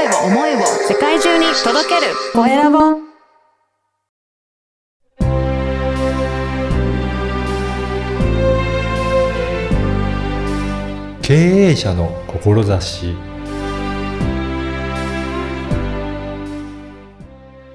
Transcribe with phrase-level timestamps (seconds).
[0.00, 2.78] 声を思いを世界中に届けるコエラボ
[11.20, 13.14] 経営者の志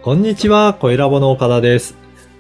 [0.01, 1.95] こんにちは、コエラボの岡田です。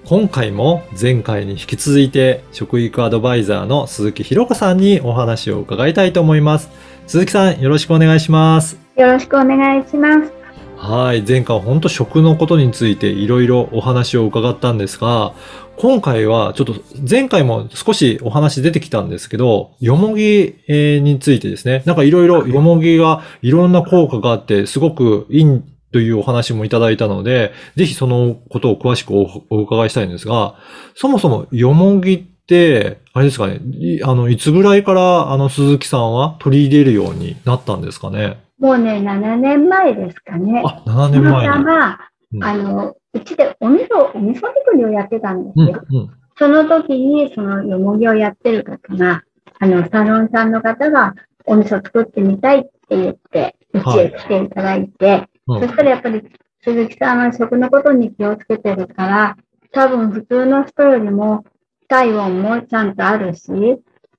[0.05, 6.69] 今回も前回に引き続いて食育アドバイザーの鈴木ひろ子さんにお話を伺いたいと思います。
[7.07, 8.79] 鈴木さん、よろしくお願いします。
[8.97, 10.33] よろしくお願いします。
[10.75, 11.21] はい。
[11.21, 15.33] 前回は本当食のことについていろいろお話を伺ったんですが、
[15.77, 16.73] 今回はちょっと
[17.07, 21.83] 前回も少しお話出てきたんですけど、よもぎえーについてですね。
[21.85, 30.55] なんかいろいろよもぎがいろんな効果があってすごくいいというお話もいただいたので、ぜひそのことを詳しくおお伺いしたいんですが、
[30.95, 38.37] そもそもよもぎって、あれですかね、いあの、いつぐらいからあの鈴木さんは取り入れるようになったんですかね？
[38.59, 40.63] もうね、7年前ですかね。
[40.65, 41.53] あ、7年たま前に。
[41.53, 41.99] たま、
[42.33, 45.81] うんあの、うちでお味噌、お味噌作りをやってたんですうん、よ。
[45.89, 46.09] うん。
[46.37, 49.23] その時に、そのよもぎをやってる方が、
[49.59, 56.23] あの、サロンさんの方がお味噌作ってみたいって言って、うちへ来ていただいて、うんそしたらやっぱり
[56.63, 59.37] 鈴木さんは食のことに気をつけてるから、
[59.71, 61.45] 多分普通の人よりも
[61.87, 63.51] 体温もちゃんとあるし、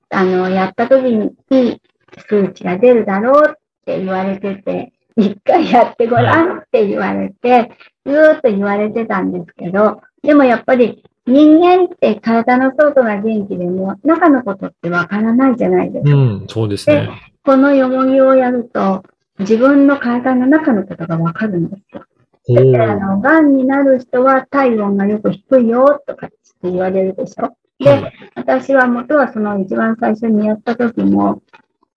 [0.09, 1.81] あの、やった時にいい
[2.27, 3.53] 数値が出るだろうっ
[3.85, 7.71] て言われてて、一回やってごらんって言われて、
[8.05, 16.15] ずーっと言われてたんですけど、でもやっぱり人間って体の外が元気でも中のことってわからないじゃないですか。
[16.15, 17.09] うん、そうですね。
[17.43, 19.03] このよもぎをやると、
[19.39, 22.05] 自分の体の中のことがわかるんですよ。
[22.49, 26.29] おだから、あーの、癌になる人は体温がよく低いよとかっ
[26.61, 27.55] て言われるでしょ？
[27.83, 31.41] で、はい私は元はその一番最初にやった時も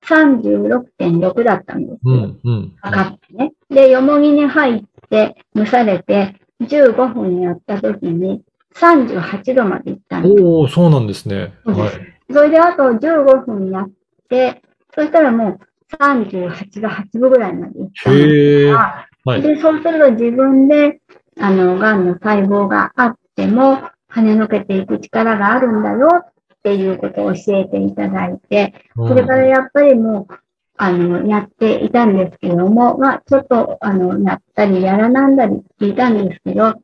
[0.04, 1.98] 36.6だったんですよ。
[2.04, 2.72] うん、うん。
[2.80, 3.52] 測ってね。
[3.70, 8.42] で、よもぎに入って蒸されて15分やった時に
[8.74, 10.42] 38度まで行ったんです。
[10.42, 11.54] おおそうなんですね。
[11.64, 12.32] はい。
[12.32, 13.90] それであと15分やっ
[14.28, 14.62] て、
[14.94, 15.58] そしたらもう
[15.96, 18.72] 38が8分ぐらいまで行ったんですへえ。
[18.72, 19.42] が、はい。
[19.42, 21.00] で、そうすると自分で、
[21.40, 23.82] あの、癌の細胞があっても、
[24.12, 26.32] 跳ねのけていく力があるんだよっ
[26.62, 30.34] ていうことを教えていただいて、それからやっぱりもう、
[30.76, 36.74] あの、やっていたんですけども、まあ、ちょっと、あの、やったりやらなんだりっていたんですけど、うん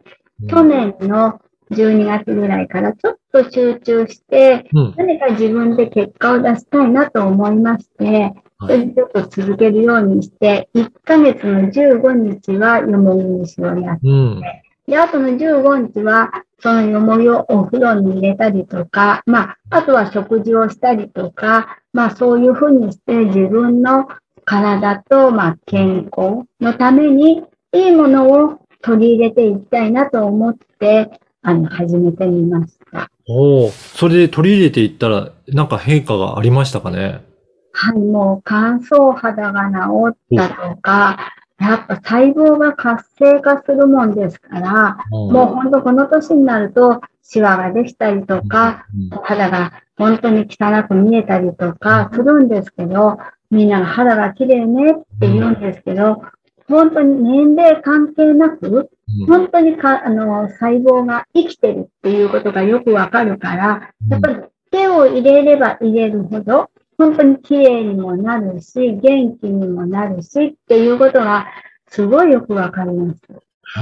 [0.50, 4.94] 去年の12月ぐらいからちょっと集中して、うん。
[4.98, 8.80] 何か自分で結果を出したいなと思いまして、そはい。
[8.80, 14.42] れでちょっと続けるようにして、1ヶ月の15日はよもぎ虫をやっうん。
[14.86, 16.30] で、あとの15日は、
[16.60, 24.08] そのよもぎをお風呂に入れたりとか、まあ、あとは食事をしたりとか、まあ、そういうふうにして自分の
[24.44, 27.42] 体と、まあ、健康のために、
[27.72, 31.10] いいものを取り入れていきたいなと思って、
[31.42, 33.10] あの、始めてみました。
[33.28, 37.24] おおそれで取り入れていったら、なんか変化がありましたかね？
[37.72, 39.76] はい、もう乾燥肌が治
[40.10, 53.18] ったとか、やっぱ細胞が活性化するもんですから、もう本当この年になると、シワができたりとか、うん肌が本当に汚く見えたりとかするんですけど、
[53.50, 56.22] みんなが肌が綺麗ねって言うんですけど、
[56.68, 59.26] 本当に年齢関係なく、うん。
[59.26, 64.36] 本当にかあの細胞が生きてるっていうことがよくわかるから、やっぱり
[64.70, 71.46] 手を入れれば入れるほど、本当に綺麗にもなるし、元気にもなるしっていうことが
[71.88, 73.20] すごいよくわかります。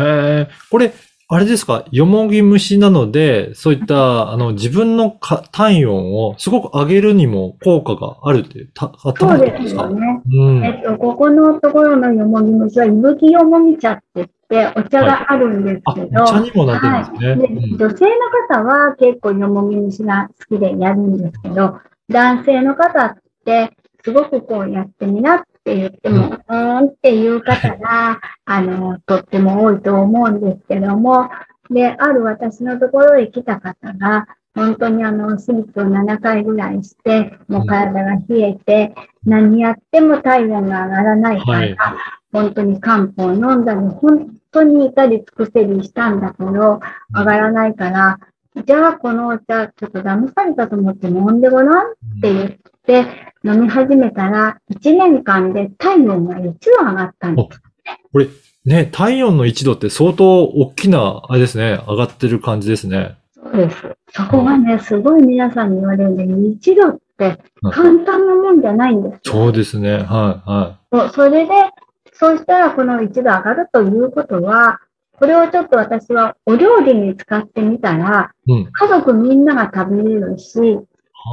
[0.00, 0.48] へえ。
[0.70, 0.92] これ、
[1.26, 1.86] あれですか？
[1.90, 10.22] よもぎ虫なので、そういった、あの、自分のか体温をすごく上げるにも効果があるっていう、た、あったそうんですよね。
[10.30, 10.64] うん。
[10.64, 17.56] えっと、ここのところのよもぎ虫は、いぶきよもぎ茶って言って、お茶があるんですあ、けど、お茶にもなってるんですね。
[17.56, 18.10] はい、で女性の
[18.54, 21.78] 方は結構よもぎ虫が好きでやるんですけど、
[22.08, 23.70] 男性の方って、
[24.04, 31.30] すごくこうやってみなって言っても、うーんっていう方が、 あの、とっても多いと思うんですけども、
[31.70, 38.94] で、ある私のところへ来た方が、本当にあの、手術を7回ぐらいして、もう体が冷えて、
[39.24, 41.76] 何やっても体温が上がらないから、はい。
[42.30, 46.80] 本当に漢方を飲んだり、本当に至り尽くせりしたんだけど、
[47.14, 48.18] 上がらないから、
[48.62, 51.92] じゃあこのお茶、ちょっと騙されたと思って飲んでごらんっ
[52.22, 52.50] て言っ
[52.86, 53.06] て、
[53.44, 56.50] 飲み始めたら、1年間で体温が1度
[56.86, 57.60] 上がったんです。
[58.12, 58.28] これ、
[58.64, 63.16] ね、体温の1度って相当大きな、あれですね、上がってる感じですね。
[63.34, 63.76] そうです。
[64.12, 67.38] そこがね、すごい皆さんに言われるんで、1度って
[67.72, 69.20] 簡単なもんじゃないんですよ。
[69.24, 69.94] そうですね。
[69.94, 71.52] はい、はそうそれで、
[72.12, 74.80] そうしたらこの一度上がるということは、
[75.18, 78.68] これをちょっと私はお料理に使ってみたら、うん。
[78.72, 80.78] 家族みんなが食べれるし、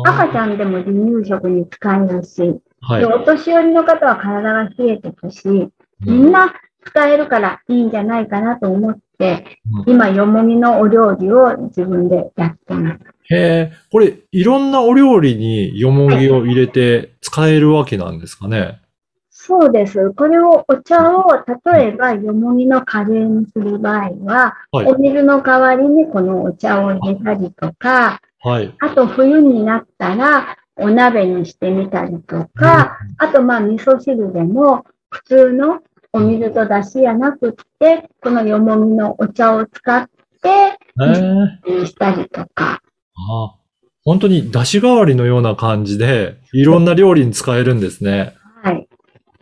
[0.05, 0.37] 赤ちん。
[0.37, 3.05] ゃんでも離乳食に使えるし、はいで。
[3.07, 5.69] お年寄りの方は体が冷えてくし、
[5.99, 6.53] みんな
[6.85, 12.99] 使えるからいいんじゃないかなと思って、うん今、よもぎのお料理を自分でやってます。
[13.33, 13.37] へ
[13.71, 18.81] え、これ、いろんなお料理によもぎを入れて使えるわけなんですかね？
[19.43, 20.11] そうです。
[20.11, 21.25] これを、お茶を、
[21.65, 28.71] 例えば、よもぎのカレーにする場合は、はいお水の代わりにこのお茶を入れたりとか、はい。
[28.79, 35.79] あと冬になったらお鍋にしてみたりとか、あとまあ味噌汁でも普通の
[36.13, 40.07] お水と出汁やなくって、このよもぎのお茶を使っ
[40.41, 40.77] て
[41.85, 42.79] したりとか。
[43.15, 43.55] あ
[44.03, 48.35] 本当に出汁代わりのような感じで、いろんな料理に使えるんですね。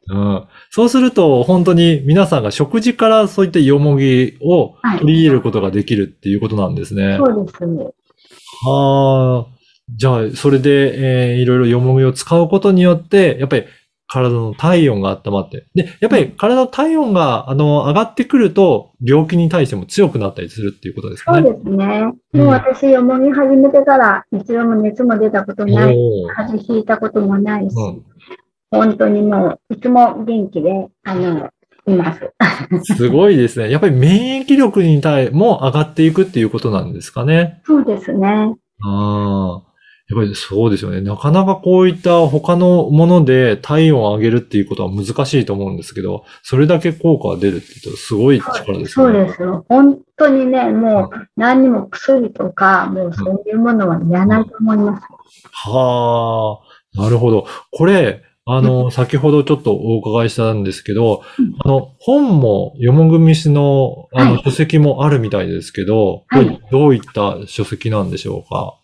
[0.10, 0.18] はい。
[0.18, 0.48] うん。
[0.70, 7.18] そうすると、本当に皆さんが食事からそういったよもぎをはい取り入れることができるっていうことなんですね。
[7.18, 7.86] そうですね。
[8.66, 9.60] はあ。
[9.92, 13.66] じゃあ、それで、えーいろいろよもぎを使うことによって、やっぱり
[14.08, 15.66] 体の体温が温まって。
[15.76, 21.48] で、やっぱり体の体温が、あの、上がってくると、病気に対しても強くなったりするっていうことですかね。
[21.48, 22.04] そうですね。
[22.34, 25.96] もう私、よもぎ始めてから一度も熱も出たことない。
[26.36, 28.04] 風邪ひいたこともないし、うん
[28.72, 31.50] 本当にもういつも元気で、あの、
[31.88, 32.34] います。
[32.96, 33.72] すごいですね。
[33.72, 37.62] やっぱり免疫力に対も上がっていくっていうことなんですかね。
[37.66, 38.56] そうですね。
[38.82, 39.70] ああ。
[40.10, 41.02] やっぱりそうですよね。
[41.02, 48.88] なかなかこういった他のもので体温を上げるっていうことは難しいと思うんですけど、それだけ効果が出るって言うとすごい力ですね。
[48.88, 49.66] そうですよ。
[49.70, 55.04] 本当にね、もう何にも薬とか、もうそういうものはいらないと思います。
[55.52, 57.00] はあ。
[57.00, 57.46] なるほど。
[57.72, 58.24] これ、
[58.56, 68.76] あの、先ほどちょっとお伺いしたんですけどうん、あの、本も、よもぐみしの、あの、はい書籍もあるみたいですけど、はいどういった書籍なんでしょうか？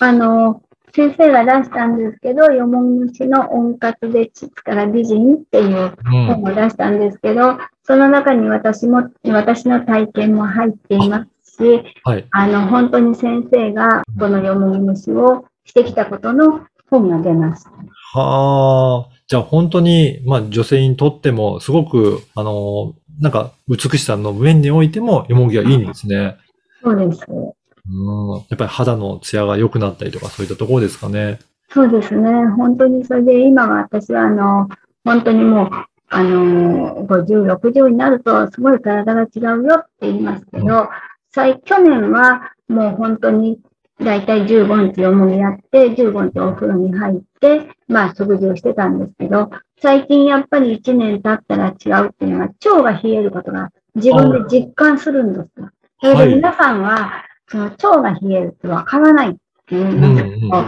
[0.00, 0.60] あの、
[0.92, 6.26] 先生が出したんですけど、よもぎ虫の温活で膣から美人っていううん。
[6.42, 12.26] 本を出したんですけど、その中に私も、私の体験も入っていますし、はい。
[12.30, 16.60] あの、本当に先生がこのよもぎ虫をしてきたことの
[16.90, 17.70] 本が出ました。
[18.16, 19.13] はあ。
[19.26, 26.36] じゃあ本当に、まあ女性にとっても、すごく、あの、なんか、美しさの面においても、よもぎはいいんですね。
[26.82, 27.24] そうです。
[27.28, 28.36] うん。
[28.50, 31.38] やっぱり肌のツヤが良くなったりとか、そういったところですかね。
[31.70, 32.30] そうですね。
[32.56, 34.68] 本当にそれで今は私はあの、
[35.04, 35.70] 本当にもう、
[36.08, 40.88] あの、50、60になるとすごい体が違うよって言いますけど、
[41.30, 43.58] 最去年はもう本当に
[44.00, 49.50] だいたい15日よもぎやって、15日お風呂に入って、まあ食事をしてたんですけど、
[49.80, 55.70] 最近やっぱり1年経ったら違うっていうのは、腸が冷えることが自分で実感するんですよ。
[56.00, 59.34] それはいで皆さんは、その腸が冷えるってわからないっ
[59.66, 60.64] ていうんうんですけど、も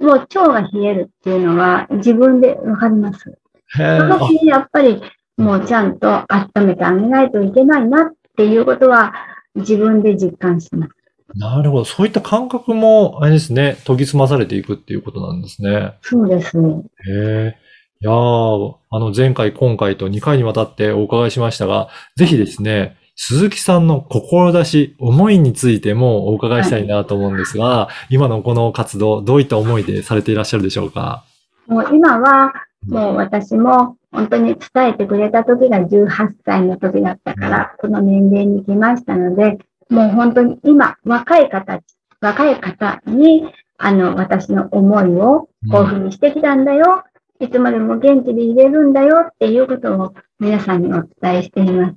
[0.00, 3.38] う腸が冷えるっていうのは自分でわかります。
[3.76, 5.02] その時にやっぱり
[5.36, 9.12] もうちゃんと温めてあげないといけないなっていうことは
[9.54, 10.99] 自分で実感します。
[11.34, 11.84] なるほど。
[11.84, 15.94] そういった感覚も、あれですね、研ぎ澄まされていくっていうことなんですね。
[16.02, 16.82] そうですね。
[17.08, 17.56] へえ。
[18.02, 31.24] いやー、あの、前回、今回と2回にわたってお伺いしましたが、ぜひですね、鈴木さんの志、思いについてもお伺いしたいなと思うんですが、今のこの活動、どういった思いでされていらっしゃるでしょうか？
[31.66, 32.52] もう今は
[32.86, 36.08] もう私も本当に伝えてくれた時が18
[36.46, 39.58] 歳の時だったから、この年齢に来ましたので、
[39.90, 41.80] もう本当に今、若い方、
[42.20, 47.04] 若い方に、あの、私の思いをこういうふうにしてきたんだよ。
[47.40, 51.96] いつまでも元気でいれるんだよっていうことを皆さんにお伝えしています。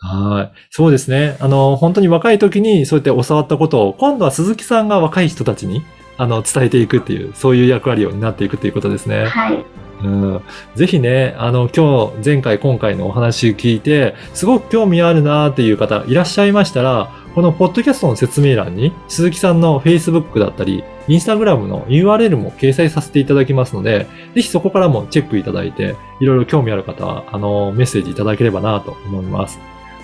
[0.00, 0.58] はい。
[0.70, 1.36] そうですね。
[1.40, 5.82] あの、本当に若い時にそうやって教わったことを、今度は鈴木さんが若い人たちに、
[6.18, 9.26] あの、伝えていくっていう、そういう役割を担っていくっていうことですね。
[9.26, 9.64] はい。
[10.02, 10.40] うん、
[10.74, 29.58] ぜひね、あの、今日、前回、今回のお話聞いて、すごく興味あるなーっていう方いらっしゃいましたら、このポッドキャストの説明欄に、鈴木さんの Facebook だったり、Instagram の URL も掲載させていただきますので、ぜひそこからもチェックいただいて、いろいろ興味ある方は、あの、メッセージいただければなと思います。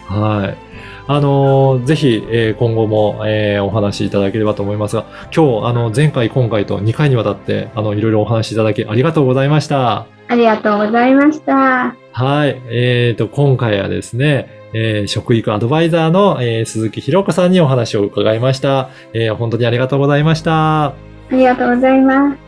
[0.07, 0.57] はい。
[1.09, 10.07] あの、ぜひ、えー今後も、えーお話しいただければと思いますが、今日、あの、前回、今回と2回にわたって、あの、いろいろお話しいただきありがとうございました。
[10.29, 11.95] ありがとうございました。
[12.13, 12.63] はい。
[12.71, 19.35] えっ、と、今回はですね、えー、食育アドバイザーの、えー、鈴木ひろ子さんにお話を伺いました、えー。
[19.35, 20.87] 本当にありがとうございました。
[20.87, 20.95] あ
[21.31, 22.47] りがとうございます。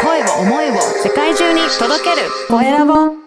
[0.00, 2.28] 声を思いを世界中に届ける。
[2.48, 3.21] 声ラボ。